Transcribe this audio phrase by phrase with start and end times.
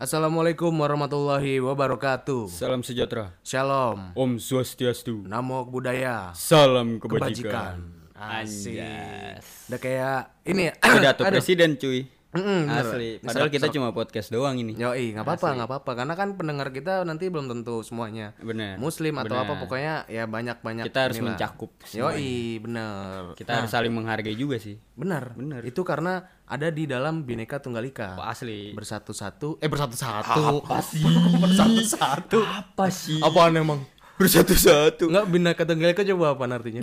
[0.00, 2.48] Assalamualaikum warahmatullahi wabarakatuh.
[2.48, 3.36] Salam sejahtera.
[3.44, 4.16] Shalom.
[4.16, 5.28] Om Swastiastu.
[5.28, 6.32] Namo budaya.
[6.32, 7.20] Salam Kebajikan.
[7.36, 7.76] kebajikan.
[8.16, 8.80] Asik.
[8.80, 9.44] Anjas.
[9.68, 10.74] Udah kayak ini ya.
[10.80, 12.08] Pidato presiden cuy.
[12.30, 12.70] Bener.
[12.70, 13.18] Asli.
[13.18, 14.78] Padahal kita cuma podcast doang ini.
[14.78, 15.90] Yoi, nggak apa-apa, nggak apa-apa.
[15.98, 18.78] Karena kan pendengar kita nanti belum tentu semuanya Bener.
[18.78, 19.46] Muslim atau Bener.
[19.50, 20.86] apa pokoknya ya banyak-banyak.
[20.86, 21.34] Kita harus inilah.
[21.34, 23.34] mencakup Yoi, bener.
[23.34, 24.78] Kita harus saling menghargai juga sih.
[24.94, 25.34] Benar.
[25.34, 25.66] Bener.
[25.66, 28.14] Itu karena ada di dalam Bhinneka Tunggal Ika.
[28.22, 28.70] Oh, asli.
[28.78, 30.62] Bersatu-satu, eh bersatu-satu.
[30.62, 31.02] Apa sih?
[31.42, 32.38] bersatu-satu.
[32.46, 33.18] Apa sih?
[33.18, 33.82] Apaan emang?
[34.22, 35.10] Bersatu-satu.
[35.10, 36.80] Enggak Bhinneka Tunggal Ika coba apa artinya?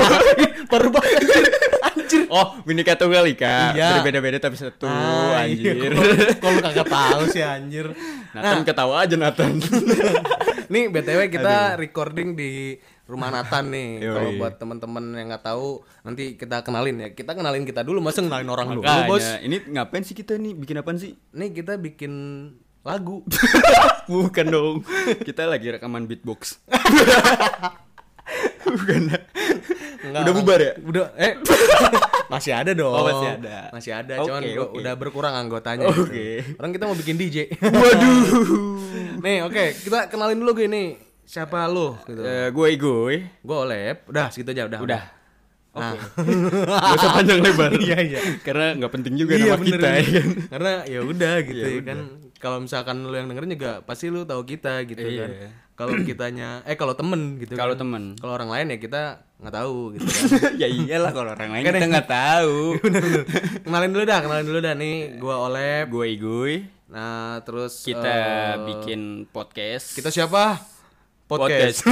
[0.72, 1.20] Baru banget
[2.10, 2.26] anjir.
[2.28, 3.72] Oh, Bhinneka Tunggal Ika.
[3.72, 3.88] Iya.
[3.98, 5.70] Berbeda-beda tapi satu Ah, iya.
[5.70, 5.90] anjir.
[6.36, 7.86] Kalau kagak tahu sih anjir.
[8.34, 9.62] Nathan ketawa aja Nathan.
[10.72, 13.90] Nih BTW kita recording di rumah Nathan nih.
[14.14, 17.08] Kalau buat teman-teman yang nggak tahu nanti kita kenalin ya.
[17.10, 19.26] Kita kenalin kita dulu, masa kenalin orang dulu, Bos?
[19.40, 20.54] Ini ngapain sih kita nih?
[20.54, 21.18] Bikin apaan sih?
[21.34, 22.12] Nih kita bikin
[22.80, 23.26] lagu.
[24.10, 24.76] Bukan dong.
[25.20, 26.62] Kita lagi rekaman beatbox.
[28.62, 29.10] Bukan.
[30.00, 30.72] Enggak, Udah bubar ya?
[30.80, 31.32] Udah eh
[32.32, 32.88] masih ada dong.
[32.90, 33.56] Oh, masih ada.
[33.70, 34.78] Masih ada, Oke, cuman oke.
[34.80, 35.86] udah berkurang anggotanya.
[35.86, 36.00] Oke.
[36.06, 36.56] gitu.
[36.56, 37.36] Orang kita mau bikin DJ.
[37.58, 38.22] Waduh.
[39.24, 40.96] nih, oke, kita kenalin dulu gini.
[41.22, 42.20] Siapa lu gitu.
[42.20, 43.14] Eh, gue gue.
[43.38, 44.08] Gue Olep.
[44.08, 44.80] Udah, segitu aja udah.
[44.80, 45.02] Udah.
[45.70, 45.94] Nah.
[46.82, 47.70] Gak usah panjang lebar.
[47.72, 48.20] Iya, iya.
[48.42, 50.28] Karena nggak penting juga iya nama bener, kita ya kan.
[50.50, 51.98] Karena ya udah gitu Ya ya kan.
[52.40, 55.22] Kalau misalkan lu yang dengerin juga pasti lu tahu kita gitu Iya.
[55.22, 55.30] kan.
[55.80, 57.80] Kalau kitanya eh kalau temen gitu Kalau kan.
[57.80, 58.02] temen.
[58.20, 59.02] Kalau orang lain ya kita
[59.40, 60.20] nggak tahu gitu kan.
[60.60, 61.92] ya iyalah kalau orang lain Kan kita ya.
[61.96, 62.56] nggak tahu.
[62.84, 63.24] bener bener.
[63.64, 65.84] Kenalin dulu dah, kenalin dulu dah nih gua Olep.
[65.88, 66.54] gue gue.
[66.90, 69.96] Nah, terus Kita eh, bikin podcast.
[69.96, 70.60] kita siapa?
[71.24, 71.86] podcast.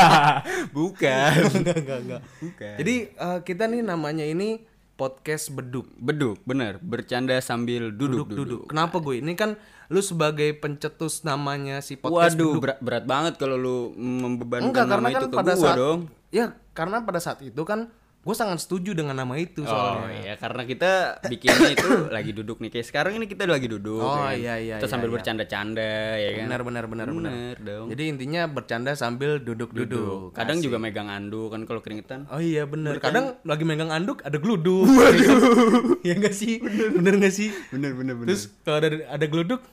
[0.76, 1.32] Bukan.
[1.52, 2.20] enggak, enggak, enggak.
[2.40, 2.74] Bukan.
[2.80, 4.64] Jadi eh, kita nih namanya ini
[5.00, 5.88] podcast beduk.
[5.96, 6.76] Beduk, bener.
[6.84, 8.36] Bercanda sambil duduk duduk.
[8.36, 8.62] Duduk.
[8.68, 9.24] Kenapa gue?
[9.24, 9.56] Ini kan
[9.88, 12.62] lu sebagai pencetus namanya si podcast Waduh, beduk.
[12.62, 15.76] berat, berat banget kalau lu membebankan Enggak, nama karena kan itu ke pada gua saat
[15.80, 16.00] dong.
[16.30, 17.88] ya karena pada saat itu kan
[18.20, 20.12] gue sangat setuju dengan nama itu Oh soalnya.
[20.20, 20.90] iya karena kita
[21.24, 24.36] bikinnya itu lagi duduk nih kayak sekarang ini kita lagi duduk Oh, kan?
[24.36, 25.14] iya, iya, Kita iya, sambil iya.
[25.16, 27.32] bercanda-canda ya kan Benar benar benar benar.
[27.32, 30.36] Bener dong Jadi intinya bercanda sambil duduk-duduk.
[30.36, 33.00] kadang juga megang anduk kan kalau keringetan Oh iya bener.
[33.00, 34.84] Kadang lagi megang anduk ada geluduk.
[34.84, 35.96] Waduh.
[36.06, 36.60] ya enggak sih?
[36.92, 37.48] Bener enggak sih?
[37.70, 39.64] bener bener bener Terus kalau ada ada geluduk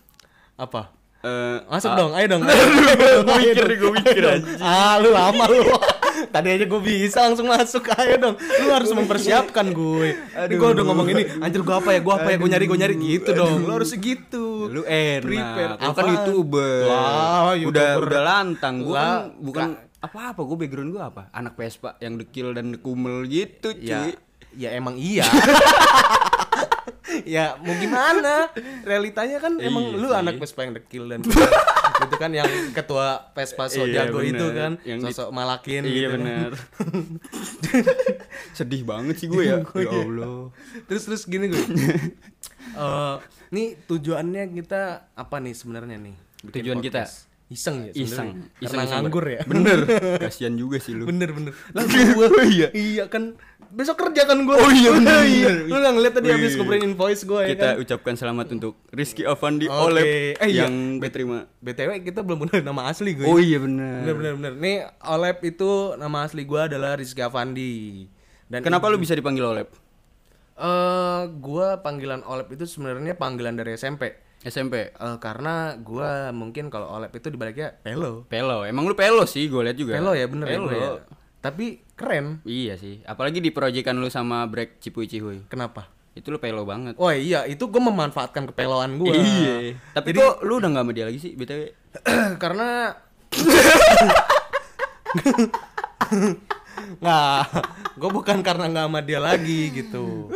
[0.56, 0.96] apa?
[1.20, 2.48] Eh, Masuk dong, ayo dong.
[3.28, 4.24] gue mikir gue mikir
[4.62, 5.66] ah, lu lama lu.
[6.28, 7.86] Tadi aja gue bisa langsung masuk.
[7.94, 8.36] Ayo dong.
[8.38, 10.08] Lu harus mempersiapkan gue.
[10.16, 12.00] Ini gue udah ngomong ini, anjir gue apa ya?
[12.00, 12.38] Gue apa ya?
[12.38, 13.62] Gue nyari, gue nyari gitu dong.
[13.62, 14.46] Lu harus gitu.
[14.68, 15.74] lu enak Prepare.
[15.80, 18.04] lu kan youtuber Wah, udah YouTuber.
[18.04, 19.68] udah lantang gue kan bukan
[19.98, 24.12] apa apa gue background gue apa anak Vespa yang dekil dan kumel gitu cuy Ya,
[24.52, 25.24] ya emang iya.
[27.26, 28.52] ya mau gimana?
[28.84, 30.18] Realitanya kan emang Iya lu sih.
[30.18, 31.22] anak Vespa yang dekil dan
[32.18, 36.10] kan yang ketua Vespa so Iya, jago itu kan Yang di- sosok malakin iya gitu
[36.10, 36.20] kan.
[36.20, 36.52] bener.
[38.58, 39.62] Sedih banget sih gue ya.
[39.64, 40.50] Ya Allah.
[40.86, 41.62] Terus terus gini gue.
[42.70, 43.16] Eh,
[43.50, 44.82] nih tujuannya kita
[45.16, 46.14] apa nih sebenarnya nih?
[46.44, 47.10] Bikin Tujuan kita?
[47.48, 48.52] Iseng ya iseng.
[48.60, 49.42] Karena iseng nganggur ya.
[49.48, 49.80] Bener.
[50.24, 51.08] Kasihan juga sih lu.
[51.08, 51.56] Bener bener.
[51.76, 52.68] Langsung gua iya.
[52.72, 53.40] iya kan.
[53.68, 55.56] Besok kerja kan gue Oh iya, bener, bener.
[55.68, 57.76] lu nggak ngeliat tadi habis ngumpulin invoice gue ya kita kan?
[57.84, 59.76] ucapkan selamat untuk Rizky Avandi Oke.
[59.92, 60.64] Olep Eh, iya.
[60.64, 64.08] yang diterima btw kita belum bener nama asli gue oh iya bener.
[64.08, 64.54] Bener bener bener.
[64.56, 65.68] Nih Olep itu
[66.00, 68.08] nama asli gue adalah Rizky Avandi
[68.48, 69.68] dan kenapa lu bisa dipanggil Olep?
[70.56, 76.92] Eh gua panggilan Olep itu sebenarnya panggilan dari SMP SMP Eh, karena gua mungkin kalau
[76.92, 78.24] Olep itu dibaliknya Pelo.
[78.26, 80.64] Pelo emang lu Pelo sih gue liat juga Pelo ya bener ya Pelo.
[80.64, 80.88] gua ya.
[81.40, 82.40] Tapi keren.
[82.44, 85.88] iya sih apalagi di proyekan lu sama Break Cipuy Cihuy Kenapa?
[86.14, 89.12] itu lu Pelo banget Oh iya, itu gua memanfaatkan kepeloan gua.
[89.12, 91.62] iya tapi kok lu udah gak sama dia lagi sih BTW
[92.42, 92.94] karena
[96.98, 97.42] Nggak,
[97.94, 100.30] gue bukan karena nggak sama dia lagi gitu.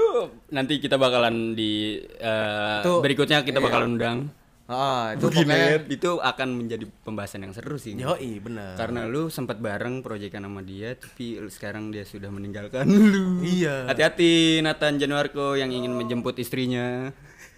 [0.48, 4.20] nanti kita bakalan di eh, Tuh, berikutnya kita bakalan undang
[4.66, 8.76] Ah, itu Begini, pokoknya itu akan menjadi pembahasan yang seru sih Yoi, bener.
[8.76, 13.92] karena lu sempat bareng proyekan sama dia tapi sekarang dia sudah meninggalkan lu Iya.
[13.92, 17.12] hati-hati Nathan Januarko yang ingin menjemput istrinya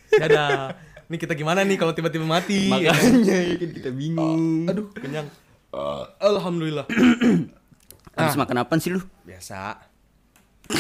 [0.10, 0.74] Dadah.
[1.06, 2.66] Nih kita gimana nih kalau tiba-tiba mati?
[2.66, 2.90] makanya
[3.46, 5.30] ya kita bingung Aduh, kenyang.
[6.18, 6.86] Alhamdulillah.
[8.16, 9.90] habis makan apa sih lu Biasa.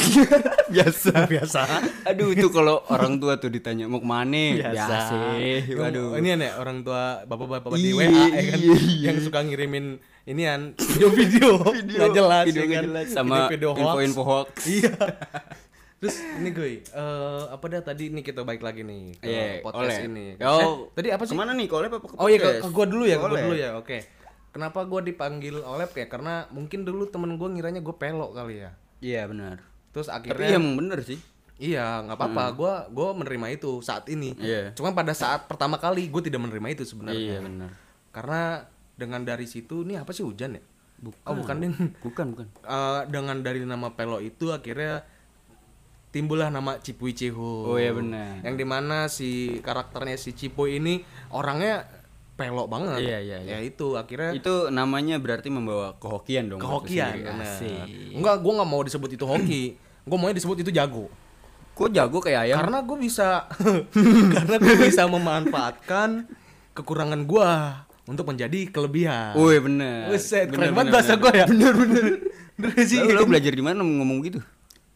[0.70, 1.62] biasa Biasa.
[2.04, 6.52] aduh itu kalau orang tua tuh ditanya mau ke mana biasa sih waduh Ini aneh
[6.54, 9.00] orang tua bapak-bapak di Iya, WA ya kan iya, iya.
[9.04, 9.86] yang suka ngirimin
[10.24, 11.60] inian video-video
[11.90, 13.84] nggak jelas video ya nggak kan jelas sama video, -video hoax.
[13.84, 14.92] info-info hoax Iya.
[16.00, 20.04] Terus ini gue, eh apa dah tadi nih kita balik lagi nih ke Iya, podcast
[20.04, 20.08] oleh.
[20.10, 20.26] ini.
[20.38, 21.32] Oh, Eh, tadi apa sih?
[21.32, 21.64] Ke mana nih?
[21.66, 22.60] Kolep apa ke Oh iya ke, podcast?
[22.62, 23.40] ke gua dulu ya, ke gua Oleh.
[23.42, 23.70] dulu ya.
[23.80, 23.98] Oke.
[24.54, 26.06] Kenapa gua dipanggil Olep ya?
[26.06, 28.72] Karena mungkin dulu temen gua ngiranya gue pelok kali ya.
[29.02, 29.66] Iya benar.
[29.90, 31.18] Terus Tapi akhirnya emang bener sih.
[31.58, 32.44] Iya, nggak apa-apa.
[32.54, 34.38] Gua gua menerima itu saat ini.
[34.38, 34.78] Iya.
[34.78, 37.18] Cuma pada saat pertama kali gue tidak menerima itu sebenarnya.
[37.18, 37.72] Iya benar.
[38.14, 38.42] Karena
[38.94, 40.64] dengan dari situ nih apa sih hujan ya?
[41.02, 41.26] Bukan.
[41.26, 41.72] Oh bukan deh.
[42.06, 42.48] Bukan bukan.
[42.62, 45.04] Eh, dengan dari nama Pelo itu akhirnya
[46.14, 47.74] timbullah nama Cipuy Cihu.
[47.74, 48.46] Oh, iya benar.
[48.46, 51.02] Yang di mana si karakternya si Cipuy ini
[51.34, 51.90] orangnya
[52.34, 53.00] pelok banget.
[53.00, 53.52] Iya, iya, iya.
[53.56, 56.60] Ya itu akhirnya Itu namanya berarti membawa kehokian dong.
[56.60, 57.22] kehokian.
[57.40, 58.14] Asik.
[58.14, 59.64] Enggak, gua nggak mau disebut itu hoki.
[60.04, 61.08] Gua maunya disebut itu jago.
[61.74, 62.58] Kok jago kayak ayam?
[62.60, 63.50] Karena gue bisa
[64.38, 66.30] karena gue bisa memanfaatkan
[66.74, 69.34] kekurangan gua untuk menjadi kelebihan.
[69.34, 70.12] Woi bener.
[70.12, 71.24] Buset, Bener, keren banget bener, bahasa bener.
[71.24, 71.46] gue ya.
[71.50, 72.04] Bener bener.
[72.62, 73.02] Bener sih.
[73.02, 74.38] Lu belajar di mana ngomong gitu?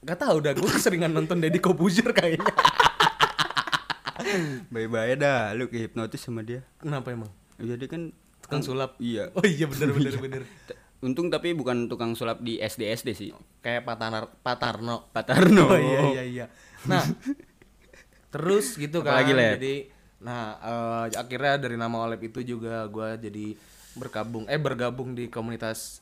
[0.06, 2.46] Gak tau udah gue keseringan nonton Deddy Kobuzer kayaknya.
[4.74, 6.64] Bye-bye dah, lu ke hipnotis sama dia.
[6.80, 7.32] Kenapa emang?
[7.58, 8.14] Iya dia kan
[8.48, 8.96] Tukang sulap.
[9.04, 9.36] Iya.
[9.36, 10.42] Oh iya bener bener bener.
[10.48, 13.30] T- Untung tapi bukan tukang sulap di SD SD sih.
[13.60, 15.12] Kayak Patanar Patarno.
[15.12, 15.68] Patarno.
[15.68, 16.46] Oh iya iya iya.
[16.88, 17.04] Nah,
[18.34, 19.20] terus gitu kan.
[19.20, 19.60] Apalagi?
[19.60, 19.76] Jadi
[20.18, 23.54] nah eh, akhirnya dari nama Olep itu juga gua jadi
[23.94, 26.02] bergabung eh bergabung di komunitas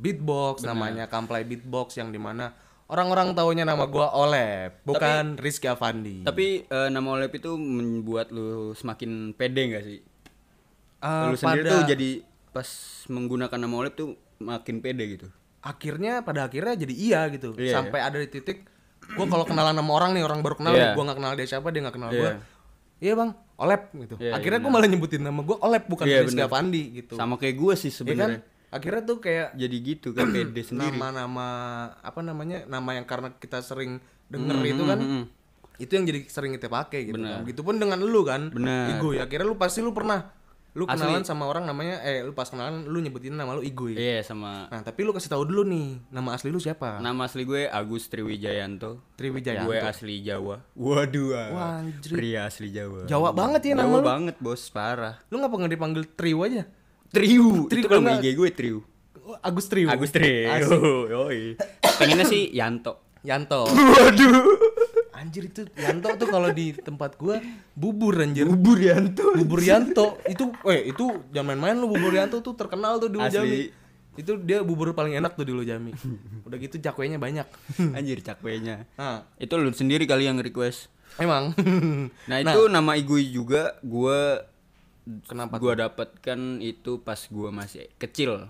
[0.00, 2.56] beatbox namanya Kamplay Beatbox yang di mana
[2.90, 6.22] orang-orang taunya nama gua Olep bukan Rizky Avandi.
[6.22, 9.98] Tapi eh, nama Olep itu membuat lu semakin pede gak sih?
[10.98, 12.10] Eh, lu sendiri pada- tuh jadi
[12.50, 12.68] pas
[13.06, 14.08] menggunakan nama Olep tuh
[14.38, 15.28] makin pede gitu.
[15.60, 18.64] akhirnya pada akhirnya jadi iya gitu Iya, sampai ada di titik
[19.10, 20.80] gua kalau kenalan sama orang nih orang baru kenal Iya.
[20.82, 22.30] nih gua nggak kenal dia siapa dia nggak kenal gua
[22.96, 26.40] iya bang Olep gitu Iya, akhirnya gua malah nyebutin nama gua Olep bukan Iya, Rizky.
[26.40, 28.40] Avandi gitu Sama kayak gue sih ya kan sebenarnya.
[28.70, 30.94] Akhirnya tuh kayak Jadi gitu kan pede sendiri.
[30.94, 31.48] nama-nama
[32.00, 33.98] apa namanya nama yang karena kita sering
[34.30, 35.24] denger itu kan mm.
[35.82, 38.94] itu yang jadi sering kita pakai gitu kan begitupun dengan lu kan Bener.
[38.96, 40.30] Igoy akhirnya lu pasti lu pernah
[40.70, 44.22] lu kenalan sama orang namanya eh lu pas kenalan lu nyebutin nama lu Igoy Iya
[44.22, 47.66] sama nah tapi lu kasih tahu dulu nih nama asli lu siapa nama asli gue
[47.66, 49.02] Agus Triwijayanto.
[49.18, 50.62] Triwijaya Gue asli Jawa.
[50.78, 51.34] Waduh.
[51.34, 51.48] ah.
[51.50, 51.78] Wah.
[52.06, 53.10] Pria asli Jawa.
[53.10, 54.06] Jawa banget ya nama Jawa lu.
[54.06, 55.18] banget bos parah.
[55.26, 56.70] Lu ngapa nggak dipanggil Triu aja?
[57.10, 57.66] Triu.
[57.66, 58.78] Triu, Itu kalau nama nggak- IG gue Triu.
[59.40, 59.86] Agus Triu.
[59.86, 60.50] Agus Triu.
[61.06, 61.54] Yoi.
[61.96, 62.98] Pengennya sih Yanto.
[63.20, 63.66] Yanto.
[63.66, 64.46] Waduh.
[65.12, 67.36] Anjir itu Yanto tuh kalau di tempat gua
[67.70, 68.48] bubur anjir.
[68.48, 69.36] Bubur Yanto.
[69.36, 73.28] Bubur Yanto itu eh itu jangan main-main lu bubur Yanto tuh terkenal tuh di Asli.
[73.28, 73.58] Lujami.
[74.16, 75.92] Itu dia bubur paling enak tuh di Lujami.
[76.42, 77.44] Udah gitu cakwenya banyak.
[77.96, 78.88] Anjir cakwenya.
[78.96, 80.88] Nah, Itu lu sendiri kali yang request.
[81.16, 81.52] emang.
[82.24, 84.40] Nah, itu nama Igui juga gua
[85.22, 88.46] Kenapa gua dapatkan itu pas gua masih kecil.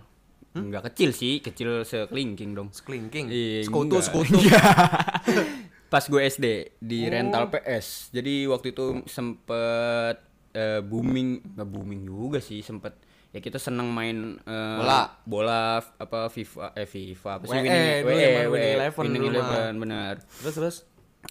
[0.50, 2.69] Enggak kecil sih, kecil sekelingking dong.
[2.70, 3.26] Sekelingking.
[3.26, 4.35] Iya, Sekutu, sekutu.
[5.88, 7.08] Pas gue SD di Oh.
[7.08, 8.11] rental PS.
[8.11, 12.94] Jadi waktu itu sempet eh, booming, nggak booming juga sih, sempet
[13.31, 15.06] ya kita seneng main eh, Bola.
[15.23, 19.25] bola apa FIFA eh FIFA apa sih Winning- WE, yang main Winning Eleven Winning.
[19.29, 20.14] Eleven, benar.
[20.37, 20.76] Terus terus.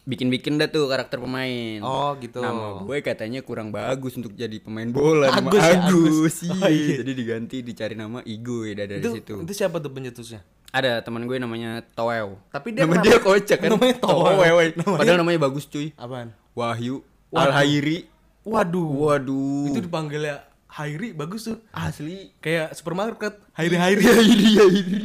[0.05, 1.81] Bikin-bikin dah tuh karakter pemain.
[1.81, 2.39] Oh, gitu.
[2.39, 5.29] Nama gue katanya kurang bagus untuk jadi pemain bola.
[5.29, 6.05] nama Agus ya, Agus.
[6.07, 6.35] Agus.
[6.43, 6.53] iya.
[6.55, 6.95] Oh, iya.
[7.01, 9.33] Jadi diganti dicari nama Igo ya dari Itu, situ.
[9.39, 10.45] itu siapa tuh pencetusnya?
[10.69, 12.37] Ada teman gue namanya Toel.
[12.47, 13.69] Tapi dia nama kenapa- dia kocak kan.
[13.71, 13.95] Namanya.
[14.77, 15.89] Namanya- Padahal namanya bagus cuy.
[15.95, 16.37] Apaan?
[16.53, 17.01] Wahyu.
[17.31, 18.05] Alhairi.
[18.41, 18.89] Waduh.
[19.09, 19.67] Waduh.
[19.67, 21.57] Itu dipanggilnya Hairi bagus tuh.
[21.69, 22.29] asli.
[22.37, 24.03] Kayak supermarket Hairi Hairi.
[24.07, 25.01] Hairi Hairi.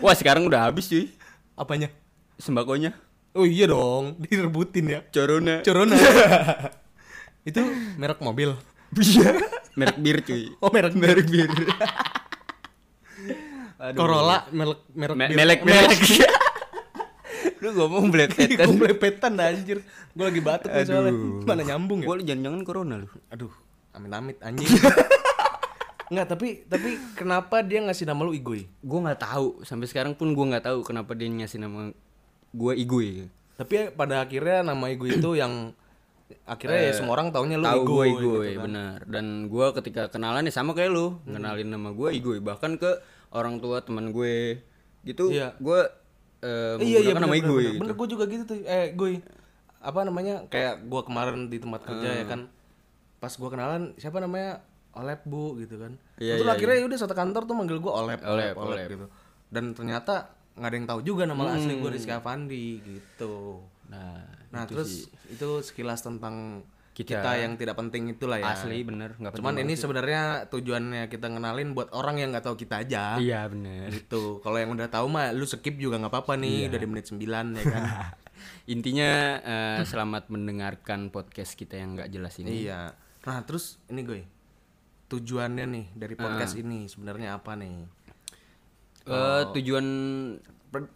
[0.00, 1.12] Wah sekarang udah habis cuy
[1.52, 1.92] Apanya?
[2.40, 2.96] Sembakonya.
[3.30, 5.00] Oh iya dong, direbutin ya.
[5.12, 5.62] Corona.
[5.62, 5.94] Corona.
[7.48, 7.62] itu
[7.94, 8.56] merek mobil.
[8.96, 9.38] Iya.
[9.78, 10.50] Merek bir cuy.
[10.58, 11.46] Oh merek merek bir.
[13.80, 13.96] Aduh.
[13.96, 15.36] Corolla merek merek Me- bir.
[15.36, 16.00] melek melek.
[17.60, 18.68] Lu ngomong Gue blepetan.
[18.76, 19.84] blepetan dah, anjir.
[20.12, 21.12] Gue lagi batuk nih soalnya.
[21.44, 22.06] Mana nyambung ya?
[22.08, 23.08] Gua jangan-jangan corona lu.
[23.28, 23.52] Aduh,
[23.92, 24.68] amit-amit anjing.
[26.10, 28.64] Enggak, tapi tapi kenapa dia ngasih nama lu Igoy?
[28.82, 31.92] Gua nggak tahu sampai sekarang pun gua nggak tahu kenapa dia ngasih nama
[32.52, 33.26] gua Igui.
[33.54, 35.72] Tapi pada akhirnya nama Igoy itu yang
[36.46, 38.62] akhirnya ya semua orang taunya lu Eh, Tahu Igoy, gua gitu Igui, kan.
[38.64, 38.96] benar.
[39.04, 42.90] Dan gua ketika kenalan ya sama kayak lu, kenalin nama gua Igui bahkan ke
[43.30, 44.58] orang tua teman gue
[45.02, 45.30] gitu.
[45.30, 45.54] Iya.
[45.56, 45.86] Gua
[46.40, 47.80] eh, iya iya menggunakan nama bener, Igui bener, gitu.
[47.80, 49.10] bener, gue juga gitu tuh eh gue
[49.78, 52.16] apa namanya kayak gue kemarin di tempat kerja Hmm.
[52.16, 52.40] ya kan
[53.16, 57.12] pas gue kenalan siapa namanya Olep bu gitu kan Iya, Terus iya, akhirnya udah satu
[57.12, 58.88] kantor tuh manggil gue Olep Olep, Olep, Olep, Olep.
[58.90, 59.06] gitu
[59.48, 64.62] dan ternyata nggak ada yang tahu juga nama asli gue Rizky Avandi gitu Nah, nah
[64.64, 68.52] terus itu sekilas tentang Kita- kita, yang tidak penting itulah ya.
[68.52, 69.82] Asli bener nggak Cuman ini sih.
[69.82, 73.16] sebenarnya tujuannya kita ngenalin buat orang yang nggak tahu kita aja.
[73.16, 73.90] Iya bener.
[73.90, 74.38] Gitu.
[74.38, 76.70] Kalau yang udah tahu mah lu skip juga nggak apa-apa nih Iya.
[76.70, 77.18] dari menit 9
[77.50, 77.82] ya kan.
[78.74, 82.62] Intinya eh, selamat mendengarkan podcast kita yang nggak jelas ini.
[82.62, 82.94] iya.
[83.20, 84.22] Nah, terus ini gue.
[85.08, 86.62] Tujuannya nih dari podcast Ah.
[86.62, 87.99] ini sebenarnya apa nih?
[89.10, 89.86] Eh, tujuan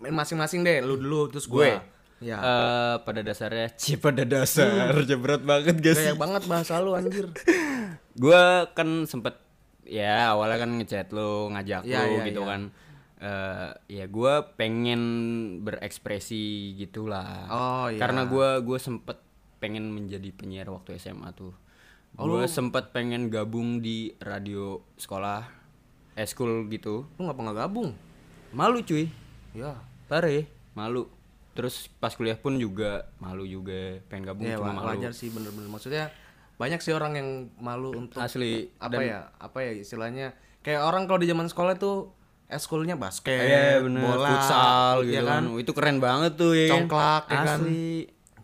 [0.01, 1.75] Masing-masing deh, lu dulu terus gue.
[2.23, 2.39] Ya.
[2.39, 7.29] eh, pada dasarnya cie pada dasar jebret banget gak sih Kayak banget bahasa lu anjir.
[8.23, 8.43] gue
[8.73, 9.37] kan sempet
[9.85, 12.49] ya awalnya kan ngechat lu ngajak Iya, lu iya, gitu iya.
[12.49, 12.63] kan
[13.19, 15.03] Eh ya gue pengen
[15.61, 17.99] berekspresi gitulah Oh, iya.
[17.99, 19.21] karena gue gue sempet
[19.59, 21.53] pengen menjadi penyiar waktu SMA tuh
[22.15, 25.64] Oh, gue sempet pengen gabung di radio sekolah
[26.15, 27.91] eh school gitu Lu ngapa nggak gabung?
[28.51, 29.11] malu cuy
[29.51, 29.75] Ya.
[30.05, 31.07] parah ya malu
[31.53, 35.67] terus pas kuliah pun juga malu juga pengen gabung Ya, cuma malu wajar sih bener-bener.
[35.69, 36.11] Maksudnya
[36.55, 39.31] banyak sih orang yang malu untuk asli apa ya?
[39.37, 40.35] Apa ya istilahnya?
[40.61, 42.11] Kayak orang kalau di zaman sekolah tuh
[42.47, 45.43] eskulnya basket, Iya bener, bola, futsal ya gitu kan.
[45.45, 45.61] kan.
[45.61, 46.67] Itu keren banget tuh ya.
[46.67, 46.73] kan?
[46.77, 47.59] Congklak, ya kan.
[47.61, 47.87] Asli.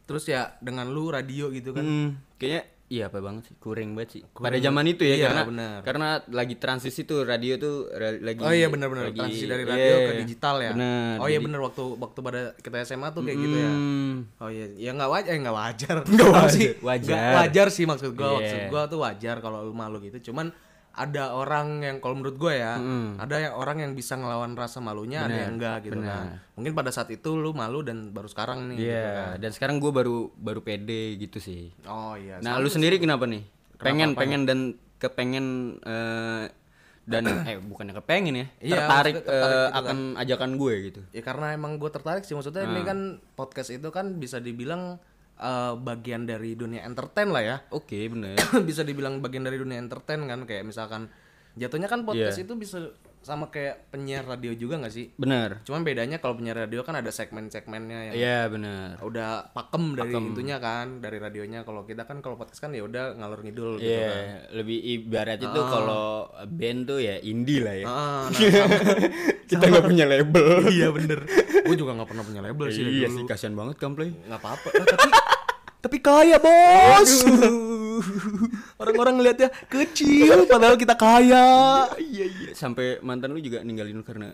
[0.05, 1.83] Terus ya dengan lu radio gitu kan.
[1.83, 4.23] Hmm, kayaknya iya apa banget sih, kurang banget sih.
[4.27, 5.77] Pada zaman itu ya Iya, karena bener.
[5.81, 9.71] karena lagi transisi tuh radio tuh ra- lagi Oh iya benar-benar lagi- transisi dari iya,
[9.71, 10.73] radio ke digital ya.
[10.75, 11.15] Bener.
[11.17, 13.71] Oh iya Jadi- bener waktu waktu pada kita SMA tuh kayak gitu ya.
[13.71, 15.95] Hmm, Oh iya, ya nggak wajar, eh nggak wajar.
[16.05, 16.51] Nggak wajar.
[16.51, 16.69] sih?
[16.81, 17.15] Wajar.
[17.15, 18.27] Nggak wajar sih maksud gua.
[18.27, 18.35] Iya.
[18.37, 20.19] Maksud gua tuh wajar kalau lu malu gitu.
[20.27, 20.51] Cuman
[21.00, 22.75] ada orang yang kalau menurut gua ya,
[23.16, 26.37] ada yang orang yang bisa ngelawan rasa malunya, ada yang enggak gitu kan.
[26.52, 28.76] Mungkin pada saat itu lu malu dan baru sekarang nih.
[28.76, 29.33] gitu Iya, kan.
[29.40, 31.73] dan sekarang gue baru baru pede gitu sih.
[31.85, 32.37] Oh iya.
[32.38, 33.49] Nah, lu sendiri kenapa nih?
[33.76, 34.59] pengen pengen dan
[35.00, 35.47] kepengen
[35.80, 36.52] eh,
[37.02, 39.33] dan eh bukannya kepengen ya, Iya, tertarik, gitu
[39.73, 41.00] akan ajakan gue gitu.
[41.11, 42.71] Ya karena emang gue tertarik sih maksudnya Ah.
[42.71, 42.99] ini kan
[43.33, 45.00] podcast itu kan bisa dibilang
[45.41, 47.57] eh, bagian dari dunia entertain lah ya.
[47.73, 48.37] Oke, bener.
[48.69, 51.09] bisa dibilang bagian dari dunia entertain kan kayak misalkan
[51.57, 52.45] jatuhnya kan podcast Iya.
[52.47, 52.79] itu bisa
[53.21, 55.12] sama kayak penyiar radio juga nggak sih?
[55.15, 55.61] bener.
[55.62, 58.97] Cuman bedanya kalau penyiar radio kan ada segmen-segmennya yang Iya, bener.
[58.99, 61.61] udah pakem dari itunya kan dari radionya.
[61.61, 64.25] Kalau kita kan kalau podcast kan ya udah ngalur ngidul gitu Iya, kan.
[64.57, 66.07] lebih ibarat itu kalau
[66.47, 67.87] band tuh ya indie lah ya.
[67.87, 68.81] Ah, nah, sama-
[69.47, 70.49] Kita nggak punya label.
[70.71, 71.21] iya bener.
[71.61, 74.11] Gue juga nggak pernah punya label sih iya sih, kasihan banget Kamplay.
[74.11, 75.09] nggak apa-apa Nah, tapi
[75.81, 77.12] tapi kaya bos
[78.80, 81.47] orang-orang ngeliatnya kecil padahal kita kaya
[81.97, 82.50] iya iya.
[82.52, 84.33] Sampai mantan lu juga ninggalin lu karena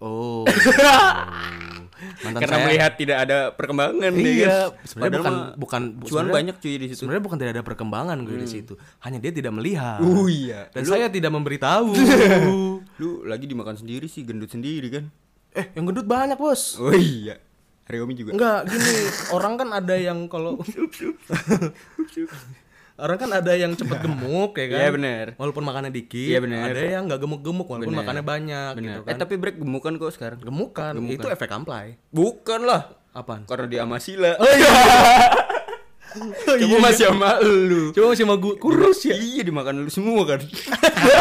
[0.00, 0.48] oh
[2.24, 4.88] mantan karena saya melihat tidak ada perkembangan ya iya kan?
[4.88, 7.04] sebenarnya bukan bukan cuan banyak cuy di situ.
[7.04, 8.72] sebenarnya bukan tidak ada perkembangan gue di situ
[9.04, 10.72] hanya dia tidak melihat Oh iya.
[10.72, 11.92] dan saya tidak memberitahu
[13.00, 15.04] Lu lagi dimakan sendiri sih, gendut sendiri kan?
[15.52, 17.36] eh yang gendut banyak bos Oh iya.
[17.90, 18.30] Riomi juga.
[18.38, 18.94] Enggak, gini,
[19.34, 20.62] orang kan ada yang kalau
[23.00, 24.78] orang kan ada yang cepet gemuk ya kan.
[24.78, 25.24] Iya, bener.
[25.34, 26.28] Walaupun makannya dikit.
[26.28, 26.70] Iya, bener.
[26.70, 28.00] Ada yang nggak gemuk-gemuk walaupun Bener.
[28.00, 28.86] makannya banyak Bener.
[28.96, 29.18] gitu Eh kan.
[29.18, 30.38] tapi break gemukan kok sekarang.
[30.38, 31.96] Gemukan, itu efek amplay.
[32.08, 32.92] Bukan lah.
[33.10, 33.42] Apaan?
[33.42, 34.36] Karena dia sama Sila.
[34.36, 34.70] Oh iya.
[36.60, 37.90] Cuma masih sama lu.
[37.90, 39.14] Coba masih sama gua kurus ya.
[39.14, 40.40] Iya dimakan lu semua kan.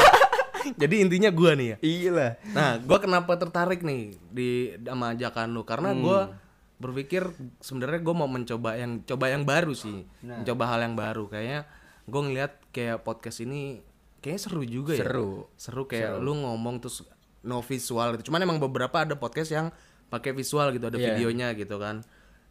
[0.82, 1.78] Jadi intinya gua nih ya.
[1.80, 2.32] iya lah.
[2.52, 4.50] Nah, gua kenapa tertarik nih di
[4.82, 5.62] sama ajakan lu?
[5.64, 6.49] Karena gua Hmm.
[6.80, 7.28] Berpikir
[7.60, 10.08] sebenarnya gua mau mencoba yang coba yang baru sih.
[10.24, 10.40] Nah.
[10.42, 11.68] Mencoba hal yang baru kayaknya
[12.08, 13.84] gua ngeliat kayak podcast ini
[14.20, 15.04] kayaknya seru juga ya.
[15.04, 15.48] Seru.
[15.54, 17.04] Seru kayak lu ngomong terus
[17.40, 18.32] no visual gitu.
[18.32, 19.68] Cuman emang beberapa ada podcast yang
[20.08, 21.14] pakai visual gitu, ada Iya.
[21.14, 22.02] videonya gitu kan.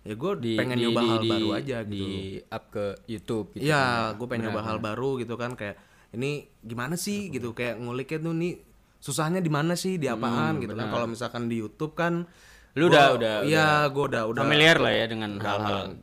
[0.07, 1.93] Ya gue Di, pengen di- nyoba di- hal di- baru aja gitu.
[1.93, 2.07] Di
[2.49, 3.65] up ke YouTube gitu.
[3.67, 5.77] Iya, gue pengen nyoba hal baru gitu kan kayak
[6.15, 8.55] ini gimana sih gitu kayak nguliknya tuh nih
[8.99, 10.89] susahnya di mana sih di apaan gitu kan.
[10.89, 12.25] Kalau misalkan di YouTube kan
[12.79, 15.99] Lu gua- udah udah iya gue udah udah familiar lah ya dengan hal-hal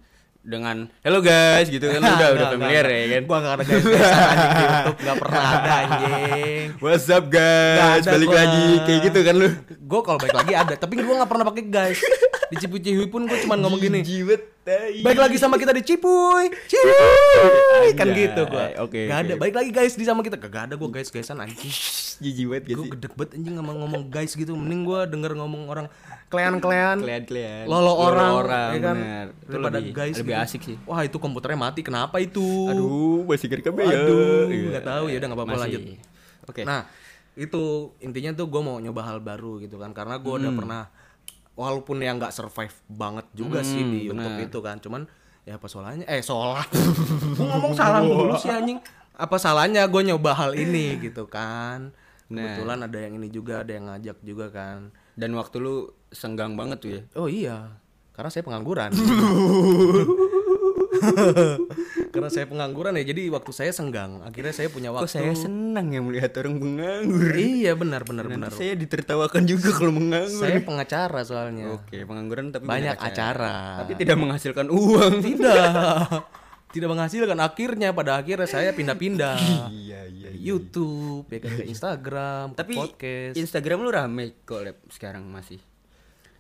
[0.46, 3.22] dengan hello guys gitu kan udah udah familiar ya kan.
[3.26, 6.66] Gua gak ada guys di YouTube gak pernah ada anjing.
[6.78, 8.04] What's up guys?
[8.06, 8.38] Balik gua.
[8.38, 9.50] lagi kayak gitu kan lu.
[9.82, 11.98] Gue kalau balik lagi ada, tapi gue gak pernah pakai guys.
[12.46, 14.00] Di Cipucihui pun gue cuma ngomong gini.
[14.02, 14.54] Jiwet.
[15.02, 18.66] Baik lagi sama kita di Cipuy, Cipuy kan gitu gua.
[18.80, 19.34] oke, Gak ada.
[19.34, 19.40] oke.
[19.40, 20.38] Baik lagi guys di sama kita.
[20.38, 21.74] Gak ada gue guys guysan anjing.
[22.16, 22.94] Jijiwet gitu Gue sih.
[22.96, 24.54] gede banget anjing ngomong ngomong guys gitu.
[24.54, 25.86] Mending gue denger ngomong orang
[26.36, 26.98] klean-klean.
[27.00, 27.64] Kalian-kalian.
[27.66, 28.96] Lolo orang, orang ya kan?
[28.96, 29.26] bener.
[29.32, 30.44] Itu Daripada lebih, guys lebih gitu.
[30.44, 30.78] asik sih.
[30.84, 31.80] Wah itu komputernya mati.
[31.80, 32.44] Kenapa itu?
[32.68, 33.72] Aduh, masih kira ya.
[33.72, 35.82] Aduh, nggak tahu ya udah nggak apa-apa lanjut.
[36.46, 36.62] Oke.
[36.62, 36.84] Nah
[37.36, 37.64] itu
[38.00, 40.60] intinya tuh gue mau nyoba hal baru gitu kan karena gue udah Hmm.
[40.60, 40.82] pernah
[41.52, 45.02] walaupun yang nggak survive banget juga sih Hmm, di YouTube itu kan cuman
[45.44, 46.64] ya apa salahnya eh salah
[47.36, 48.80] gue ngomong salah dulu sih anjing
[49.12, 51.92] apa salahnya gue nyoba hal ini gitu kan
[52.26, 52.42] Nah.
[52.42, 55.76] kebetulan ada yang ini juga ada yang ngajak juga kan Dan waktu lu
[56.12, 57.02] senggang banget tuh ya.
[57.16, 57.80] oh iya
[58.16, 58.92] karena saya pengangguran
[62.16, 64.24] Karena saya pengangguran ya, jadi waktu saya senggang.
[64.24, 65.12] Akhirnya saya punya Kok waktu.
[65.20, 67.36] saya senang ya melihat orang menganggur.
[67.36, 68.52] Iya benar benar Nanti benar.
[68.56, 70.40] saya ditertawakan juga kalau menganggur.
[70.48, 71.76] Saya pengacara soalnya.
[71.76, 73.84] Oke, pengangguran tapi Banyak banyak acara.
[73.84, 75.14] Tapi tidak menghasilkan uang.
[75.20, 76.08] Tidak.
[76.76, 79.40] Tidak menghasilkan akhirnya pada akhirnya saya pindah-pindah.
[79.72, 80.28] iya, iya.
[80.28, 83.34] Dari YouTube, ya kan, ke Instagram, ke Tapi podcast.
[83.40, 84.60] Instagram lu rame kok
[84.92, 85.64] sekarang masih.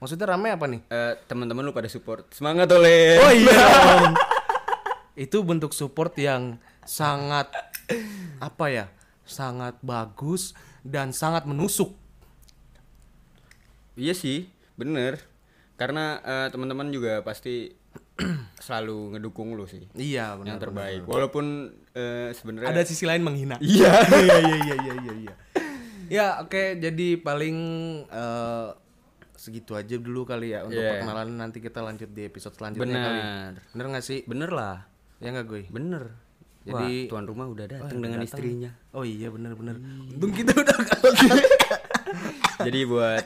[0.03, 0.83] Maksudnya rame apa nih?
[0.91, 2.27] Eh, teman-teman lu pada support.
[2.35, 3.15] Semangat oleh.
[3.15, 3.63] Oh iya.
[5.23, 7.47] Itu bentuk support yang sangat
[8.43, 8.85] apa ya?
[9.23, 10.51] Sangat bagus
[10.83, 11.95] dan sangat menusuk.
[13.95, 15.23] Iya sih, bener.
[15.79, 17.71] Karena eh, teman-teman juga pasti
[18.63, 19.85] selalu ngedukung lu sih.
[19.91, 20.59] Iya, yang benar.
[20.61, 21.03] terbaik.
[21.03, 21.45] Walaupun
[21.91, 23.59] eh, sebenarnya Ada sisi lain menghina.
[23.59, 23.91] Iya.
[24.23, 25.13] iya iya iya iya iya.
[25.21, 25.33] iya.
[26.05, 27.57] Ya, oke, jadi paling
[28.05, 28.67] eh,
[29.35, 30.95] segitu aja dulu kali ya untuk Iya.
[30.95, 33.19] perkenalan nanti kita lanjut di episode selanjutnya kali.
[33.19, 33.51] Benar.
[33.73, 34.19] Bener gak sih?
[34.23, 34.87] Bener lah.
[35.17, 35.63] Ya nggak gue?
[35.67, 36.03] Bener.
[36.63, 38.31] Jadi- Jadi tuan rumah udah datang udah dengan datang.
[38.31, 38.71] istrinya.
[38.91, 39.75] Oh iya bener bener.
[40.09, 40.77] Untung kita udah
[42.65, 43.21] Jadi buat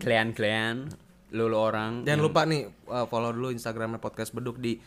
[0.00, 0.90] kalian-kalian,
[1.34, 4.78] lu, lu orang Jangan lupa nih uh, follow dulu Instagramnya podcast beduk di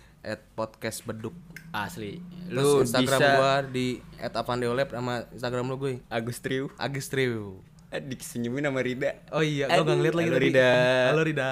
[0.55, 1.35] @podcastbeduk.
[1.75, 7.07] asli, Terus lu Instagram bisa gua di @avandeolab sama Instagram lu gue Agus Triu, Agus
[7.11, 7.59] Triu.
[7.87, 9.15] adik senyumin sama Rida.
[9.31, 10.39] Oh iya, gua nggak ngeliat lagi halo.
[10.43, 10.71] Rida.
[11.11, 11.51] Halo Rida.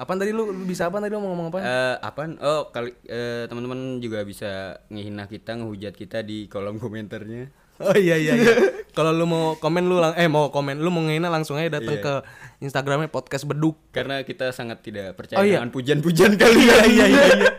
[0.00, 1.58] Apaan tadi lu, lu bisa apa tadi lu mau ngomong apa?
[1.60, 2.40] Eh, apaan?
[2.40, 7.52] Oh, kali eh, teman-teman juga bisa ngehina kita, ngehujat kita di kolom komentarnya.
[7.80, 8.52] Oh iya iya iya.
[8.90, 11.96] Kalau lu mau komen lu lang eh mau komen lu mau ngehina langsung aja datang
[11.96, 12.04] Iya.
[12.04, 12.14] ke
[12.60, 13.80] Instagramnya podcast beduk.
[13.88, 15.58] Karena kita sangat tidak percaya Oh, iya.
[15.58, 16.60] dengan pujian-pujian kalian.
[16.60, 17.50] iya iya iya.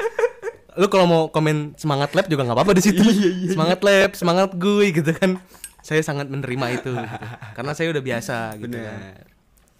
[0.71, 3.01] Lu kalau mau komen semangat lab juga nggak apa-apa di situ.
[3.49, 5.41] semangat lab, semangat gue gitu kan.
[5.81, 7.17] Saya sangat menerima itu gitu.
[7.57, 8.97] Karena saya udah biasa gitu kan.
[9.01, 9.25] Benar.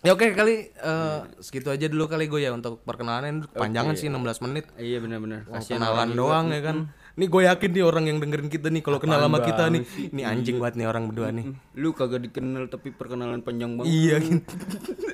[0.02, 4.18] Ya oke kali eh, segitu aja dulu kali gue ya untuk perkenalan panjangan sih 16
[4.42, 4.66] menit.
[4.74, 5.46] Iya benar-benar.
[5.62, 6.78] Kenalan doang ya kan.
[7.20, 9.82] Nih gue yakin nih orang yang dengerin kita nih kalau kenal sama kita nih.
[10.12, 11.46] Ini anjing banget nih orang berdua nih.
[11.76, 13.92] Lu kagak dikenal tapi perkenalan panjang banget.
[13.92, 14.54] Iya gitu.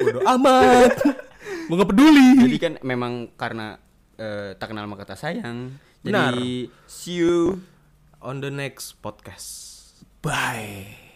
[0.01, 0.93] Bodoh amat.
[1.67, 2.29] Gue gak peduli.
[2.43, 3.81] Jadi kan memang karena
[4.19, 5.73] eh, tak kenal maka kata sayang.
[6.05, 6.37] Benar.
[6.37, 7.61] Jadi see you
[8.21, 9.93] On the next podcast.
[10.21, 11.06] Bye.